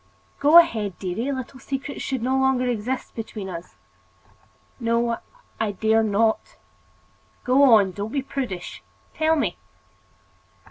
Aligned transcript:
"Go 0.39 0.57
ahead, 0.57 0.97
dearie. 0.97 1.31
Little 1.31 1.59
secrets 1.59 2.01
should 2.01 2.23
no 2.23 2.35
longer 2.35 2.65
exist 2.65 3.13
between 3.13 3.47
us." 3.47 3.75
"No, 4.79 5.19
I 5.59 5.73
dare 5.73 6.01
not." 6.01 6.57
"Go 7.43 7.75
on; 7.77 7.91
don't 7.91 8.11
be 8.11 8.23
prudish. 8.23 8.81
Tell 9.13 9.35
me." 9.35 9.59